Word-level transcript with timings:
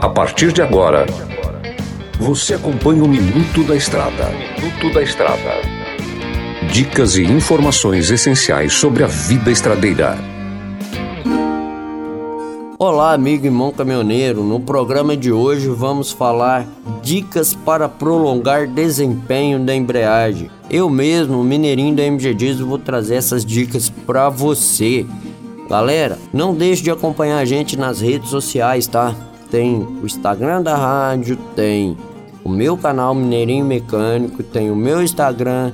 A 0.00 0.08
partir 0.08 0.52
de 0.52 0.62
agora, 0.62 1.04
você 2.18 2.54
acompanha 2.54 3.04
o 3.04 3.08
Minuto 3.08 3.62
da 3.64 3.76
Estrada. 3.76 4.30
Minuto 4.30 4.94
da 4.94 5.02
Estrada. 5.02 5.60
Dicas 6.72 7.16
e 7.16 7.22
informações 7.22 8.10
essenciais 8.10 8.72
sobre 8.72 9.04
a 9.04 9.06
vida 9.06 9.50
estradeira. 9.50 10.16
Olá, 12.78 13.12
amigo 13.12 13.44
e 13.44 13.48
irmão 13.48 13.72
caminhoneiro. 13.72 14.42
No 14.42 14.60
programa 14.60 15.16
de 15.16 15.32
hoje 15.32 15.68
vamos 15.68 16.10
falar 16.10 16.66
dicas 17.02 17.52
para 17.52 17.88
prolongar 17.88 18.66
desempenho 18.66 19.58
da 19.58 19.74
embreagem. 19.74 20.50
Eu 20.70 20.88
mesmo, 20.88 21.42
mineirinho 21.44 21.94
da 21.94 22.04
MG 22.04 22.32
Diesel, 22.32 22.66
vou 22.66 22.78
trazer 22.78 23.16
essas 23.16 23.44
dicas 23.44 23.90
para 23.90 24.28
você. 24.28 25.04
Galera, 25.68 26.18
não 26.32 26.54
deixe 26.54 26.82
de 26.82 26.90
acompanhar 26.90 27.38
a 27.38 27.44
gente 27.44 27.76
nas 27.76 28.00
redes 28.00 28.30
sociais, 28.30 28.86
tá? 28.86 29.14
Tem 29.50 29.76
o 29.76 30.06
Instagram 30.06 30.62
da 30.62 30.74
rádio, 30.74 31.36
tem 31.54 31.96
o 32.42 32.48
meu 32.48 32.76
canal 32.76 33.14
Mineirinho 33.14 33.66
Mecânico, 33.66 34.42
tem 34.42 34.70
o 34.70 34.76
meu 34.76 35.02
Instagram 35.02 35.72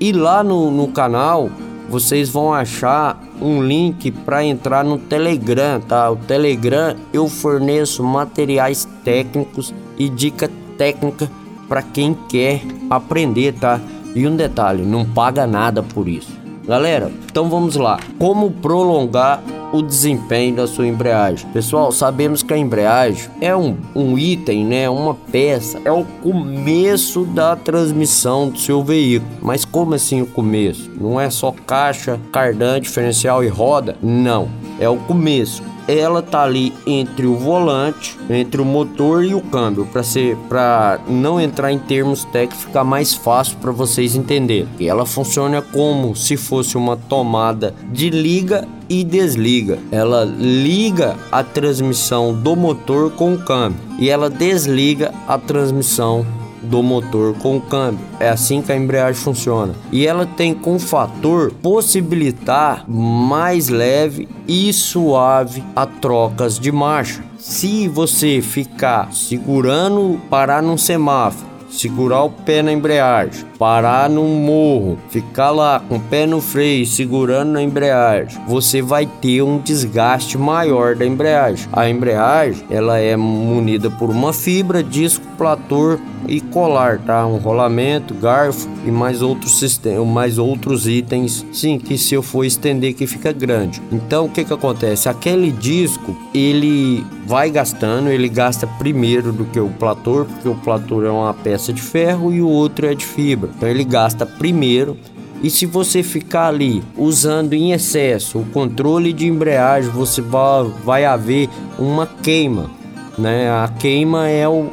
e 0.00 0.12
lá 0.12 0.42
no, 0.42 0.70
no 0.70 0.88
canal 0.88 1.50
vocês 1.90 2.30
vão 2.30 2.54
achar 2.54 3.22
um 3.40 3.62
link 3.62 4.10
para 4.10 4.42
entrar 4.42 4.82
no 4.82 4.96
Telegram, 4.96 5.78
tá? 5.78 6.10
O 6.10 6.16
Telegram 6.16 6.96
eu 7.12 7.28
forneço 7.28 8.02
materiais 8.02 8.88
técnicos 9.04 9.74
e 9.98 10.08
dica 10.08 10.50
técnica 10.78 11.30
para 11.68 11.82
quem 11.82 12.14
quer 12.28 12.62
aprender, 12.88 13.52
tá? 13.52 13.78
E 14.14 14.26
um 14.26 14.34
detalhe, 14.34 14.84
não 14.84 15.04
paga 15.04 15.46
nada 15.46 15.82
por 15.82 16.08
isso. 16.08 16.43
Galera, 16.66 17.12
então 17.26 17.50
vamos 17.50 17.76
lá. 17.76 18.00
Como 18.18 18.50
prolongar 18.50 19.42
o 19.70 19.82
desempenho 19.82 20.56
da 20.56 20.66
sua 20.66 20.86
embreagem. 20.86 21.46
Pessoal, 21.50 21.92
sabemos 21.92 22.42
que 22.42 22.54
a 22.54 22.56
embreagem 22.56 23.28
é 23.40 23.54
um, 23.54 23.76
um 23.94 24.16
item, 24.16 24.64
né, 24.64 24.88
uma 24.88 25.14
peça, 25.14 25.80
é 25.84 25.92
o 25.92 26.04
começo 26.22 27.24
da 27.24 27.54
transmissão 27.54 28.48
do 28.48 28.58
seu 28.58 28.82
veículo. 28.82 29.30
Mas 29.42 29.64
como 29.64 29.94
assim 29.94 30.22
o 30.22 30.26
começo? 30.26 30.90
Não 30.98 31.20
é 31.20 31.28
só 31.28 31.52
caixa, 31.66 32.18
cardan, 32.32 32.80
diferencial 32.80 33.44
e 33.44 33.48
roda? 33.48 33.96
Não, 34.00 34.48
é 34.78 34.88
o 34.88 34.96
começo 34.96 35.62
ela 35.86 36.22
tá 36.22 36.42
ali 36.42 36.72
entre 36.86 37.26
o 37.26 37.36
volante, 37.36 38.18
entre 38.28 38.60
o 38.60 38.64
motor 38.64 39.24
e 39.24 39.34
o 39.34 39.40
câmbio, 39.40 39.86
para 39.86 40.02
ser 40.02 40.36
para 40.48 41.00
não 41.08 41.40
entrar 41.40 41.72
em 41.72 41.78
termos 41.78 42.24
técnicos, 42.24 42.64
ficar 42.64 42.84
mais 42.84 43.14
fácil 43.14 43.56
para 43.58 43.72
vocês 43.72 44.14
entenderem. 44.14 44.68
E 44.78 44.88
ela 44.88 45.06
funciona 45.06 45.60
como 45.60 46.14
se 46.14 46.36
fosse 46.36 46.76
uma 46.76 46.96
tomada 46.96 47.74
de 47.92 48.10
liga 48.10 48.66
e 48.88 49.04
desliga. 49.04 49.78
Ela 49.90 50.24
liga 50.24 51.16
a 51.30 51.42
transmissão 51.42 52.34
do 52.34 52.54
motor 52.54 53.10
com 53.12 53.34
o 53.34 53.38
câmbio 53.38 53.78
e 53.98 54.10
ela 54.10 54.28
desliga 54.28 55.12
a 55.26 55.38
transmissão 55.38 56.26
do 56.64 56.82
motor 56.82 57.34
com 57.34 57.56
o 57.56 57.60
câmbio. 57.60 58.04
É 58.18 58.28
assim 58.28 58.62
que 58.62 58.72
a 58.72 58.76
embreagem 58.76 59.20
funciona. 59.20 59.74
E 59.92 60.06
ela 60.06 60.26
tem 60.26 60.54
como 60.54 60.78
fator 60.78 61.52
possibilitar 61.62 62.84
mais 62.88 63.68
leve 63.68 64.28
e 64.48 64.72
suave 64.72 65.62
a 65.76 65.86
trocas 65.86 66.58
de 66.58 66.72
marcha. 66.72 67.22
Se 67.38 67.88
você 67.88 68.40
ficar 68.40 69.12
segurando, 69.12 70.20
parar 70.28 70.62
num 70.62 70.78
semáforo 70.78 71.54
segurar 71.74 72.22
o 72.22 72.30
pé 72.30 72.62
na 72.62 72.72
embreagem, 72.72 73.44
parar 73.58 74.08
no 74.08 74.24
morro, 74.24 74.98
ficar 75.10 75.50
lá 75.50 75.80
com 75.80 75.96
o 75.96 76.00
pé 76.00 76.26
no 76.26 76.40
freio, 76.40 76.86
segurando 76.86 77.52
na 77.52 77.62
embreagem, 77.62 78.40
você 78.46 78.80
vai 78.80 79.06
ter 79.06 79.42
um 79.42 79.58
desgaste 79.58 80.38
maior 80.38 80.94
da 80.94 81.04
embreagem. 81.04 81.68
A 81.72 81.88
embreagem, 81.88 82.64
ela 82.70 82.98
é 82.98 83.16
munida 83.16 83.90
por 83.90 84.10
uma 84.10 84.32
fibra, 84.32 84.82
disco, 84.82 85.24
plator 85.36 85.98
e 86.28 86.40
colar, 86.40 86.98
tá? 86.98 87.26
Um 87.26 87.36
rolamento, 87.36 88.14
garfo 88.14 88.68
e 88.86 88.90
mais 88.90 89.22
outros 89.22 89.58
sistemas, 89.58 90.06
mais 90.06 90.38
outros 90.38 90.86
itens, 90.86 91.44
sim, 91.52 91.78
que 91.78 91.96
se 91.98 92.14
eu 92.14 92.22
for 92.22 92.44
estender 92.44 92.94
que 92.94 93.06
fica 93.06 93.32
grande. 93.32 93.80
Então, 93.92 94.26
o 94.26 94.28
que 94.28 94.44
que 94.44 94.52
acontece? 94.52 95.08
Aquele 95.08 95.50
disco, 95.50 96.16
ele 96.32 97.04
vai 97.26 97.50
gastando, 97.50 98.08
ele 98.08 98.28
gasta 98.28 98.66
primeiro 98.66 99.32
do 99.32 99.44
que 99.44 99.60
o 99.60 99.68
plator, 99.68 100.24
porque 100.24 100.48
o 100.48 100.54
plator 100.54 101.04
é 101.04 101.10
uma 101.10 101.34
peça 101.34 101.72
de 101.72 101.82
ferro 101.82 102.32
e 102.32 102.40
o 102.40 102.48
outro 102.48 102.86
é 102.86 102.94
de 102.94 103.04
fibra. 103.04 103.50
Então 103.56 103.68
ele 103.68 103.84
gasta 103.84 104.26
primeiro 104.26 104.96
e 105.44 105.50
se 105.50 105.66
você 105.66 106.02
ficar 106.02 106.48
ali 106.48 106.82
usando 106.96 107.52
em 107.52 107.72
excesso 107.72 108.38
o 108.38 108.46
controle 108.46 109.12
de 109.12 109.26
embreagem, 109.26 109.90
você 109.90 110.22
vai, 110.22 110.64
vai 110.84 111.04
haver 111.04 111.50
uma 111.78 112.06
queima, 112.06 112.70
né? 113.18 113.50
A 113.50 113.68
queima 113.68 114.28
é 114.28 114.48
o, 114.48 114.70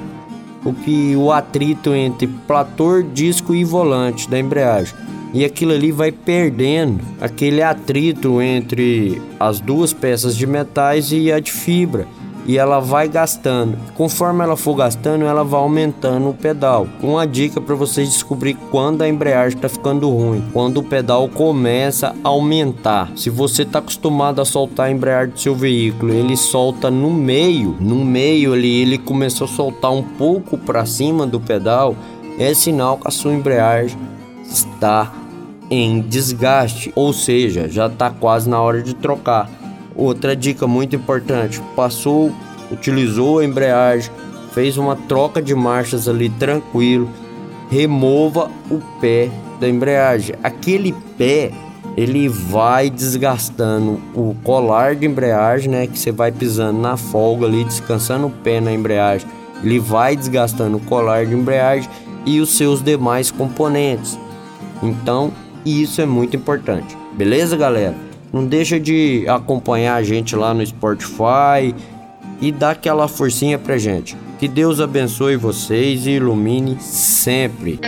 o 0.64 0.74
que 0.74 1.16
o 1.16 1.32
atrito 1.32 1.94
entre 1.94 2.28
plator, 2.28 3.04
disco 3.04 3.54
e 3.56 3.64
volante 3.64 4.30
da 4.30 4.40
embreagem. 4.40 4.96
E 5.34 5.46
aquilo 5.46 5.72
ali 5.72 5.92
vai 5.92 6.12
perdendo 6.12 7.02
aquele 7.20 7.62
atrito 7.62 8.42
entre 8.42 9.22
as 9.40 9.60
duas 9.60 9.94
peças 9.94 10.36
de 10.36 10.46
metais 10.46 11.12
e 11.12 11.32
a 11.32 11.40
de 11.40 11.52
fibra 11.52 12.06
e 12.46 12.58
ela 12.58 12.80
vai 12.80 13.08
gastando. 13.08 13.78
Conforme 13.96 14.44
ela 14.44 14.58
for 14.58 14.76
gastando, 14.76 15.26
ela 15.26 15.44
vai 15.44 15.60
aumentando 15.60 16.30
o 16.30 16.34
pedal. 16.34 16.88
Uma 17.02 17.28
dica 17.28 17.62
para 17.62 17.76
vocês 17.76 18.10
descobrir 18.10 18.56
quando 18.70 19.02
a 19.02 19.10
embreagem 19.10 19.56
está 19.58 19.70
ficando 19.70 20.10
ruim, 20.10 20.44
quando 20.54 20.78
o 20.78 20.84
pedal 20.84 21.28
começa 21.30 22.16
a 22.24 22.28
aumentar. 22.28 23.12
Se 23.16 23.30
você 23.30 23.64
está 23.64 23.80
acostumado 23.80 24.42
a 24.42 24.46
soltar 24.46 24.88
a 24.88 24.92
embreagem 24.92 25.34
do 25.34 25.40
seu 25.40 25.56
veículo, 25.56 26.14
ele 26.14 26.36
solta 26.36 26.90
no 26.90 27.12
meio, 27.12 27.76
no 27.80 28.04
meio 28.04 28.54
ali 28.54 28.82
ele 28.82 28.98
começou 28.98 29.46
a 29.46 29.50
soltar 29.50 29.92
um 29.92 30.04
pouco 30.04 30.58
para 30.58 30.86
cima 30.86 31.28
do 31.28 31.40
pedal, 31.40 31.96
é 32.40 32.54
sinal 32.54 32.98
que 32.98 33.08
a 33.08 33.12
sua 33.12 33.34
embreagem 33.34 33.98
está 34.44 35.14
em 35.70 36.02
desgaste, 36.02 36.92
ou 36.96 37.14
seja, 37.14 37.70
já 37.70 37.88
está 37.88 38.10
quase 38.10 38.50
na 38.50 38.60
hora 38.60 38.82
de 38.82 38.94
trocar. 38.94 39.50
Outra 40.02 40.36
dica 40.36 40.66
muito 40.66 40.96
importante: 40.96 41.62
passou, 41.76 42.32
utilizou 42.72 43.38
a 43.38 43.46
embreagem, 43.46 44.12
fez 44.52 44.76
uma 44.76 44.96
troca 44.96 45.40
de 45.40 45.54
marchas 45.54 46.10
ali 46.10 46.28
tranquilo, 46.28 47.08
remova 47.70 48.50
o 48.72 48.80
pé 49.00 49.30
da 49.60 49.70
embreagem. 49.70 50.34
Aquele 50.42 50.92
pé 51.20 51.52
ele 51.96 52.28
vai 52.28 52.90
desgastando 52.90 54.02
o 54.16 54.36
colar 54.44 54.96
de 54.96 55.06
embreagem, 55.06 55.70
né? 55.70 55.86
Que 55.86 56.00
você 56.00 56.12
vai 56.12 56.32
pisando 56.32 56.80
na 56.80 56.98
folga 56.98 57.46
ali, 57.46 57.64
descansando 57.64 58.26
o 58.26 58.32
pé 58.32 58.60
na 58.60 58.74
embreagem. 58.74 59.30
Ele 59.64 59.78
vai 59.78 60.16
desgastando 60.16 60.78
o 60.78 60.80
colar 60.80 61.28
de 61.28 61.36
embreagem 61.36 61.88
e 62.26 62.40
os 62.40 62.58
seus 62.58 62.82
demais 62.82 63.30
componentes. 63.30 64.18
Então, 64.82 65.32
isso 65.64 66.02
é 66.02 66.08
muito 66.08 66.36
importante. 66.36 66.98
Beleza, 67.14 67.56
galera? 67.56 68.11
Não 68.32 68.46
deixa 68.46 68.80
de 68.80 69.26
acompanhar 69.28 69.96
a 69.96 70.04
gente 70.04 70.36
lá 70.36 70.54
no 70.54 70.66
Spotify 70.66 71.76
e 72.40 72.52
dar 72.52 72.72
aquela 72.72 73.08
forcinha 73.08 73.60
pra 73.60 73.78
gente. 73.78 74.16
Que 74.40 74.48
Deus 74.48 74.80
abençoe 74.80 75.36
vocês 75.36 76.08
e 76.08 76.12
ilumine 76.12 76.78
sempre. 76.80 77.80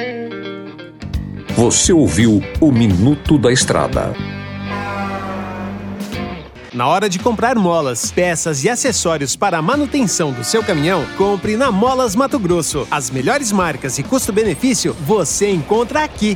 Você 1.55 1.93
ouviu 1.93 2.41
o 2.59 2.71
Minuto 2.71 3.37
da 3.37 3.51
Estrada. 3.51 4.13
Na 6.73 6.87
hora 6.87 7.07
de 7.07 7.19
comprar 7.19 7.55
molas, 7.55 8.11
peças 8.11 8.63
e 8.63 8.69
acessórios 8.69 9.35
para 9.35 9.59
a 9.59 9.61
manutenção 9.61 10.31
do 10.31 10.43
seu 10.43 10.63
caminhão, 10.63 11.05
compre 11.15 11.55
na 11.55 11.71
Molas 11.71 12.15
Mato 12.15 12.39
Grosso. 12.39 12.87
As 12.89 13.11
melhores 13.11 13.51
marcas 13.51 13.99
e 13.99 14.03
custo-benefício 14.03 14.95
você 15.05 15.51
encontra 15.51 16.03
aqui. 16.03 16.35